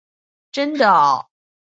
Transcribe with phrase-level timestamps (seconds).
[0.51, 1.29] 真的喔！